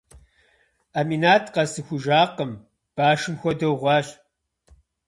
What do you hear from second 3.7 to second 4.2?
гъуащ.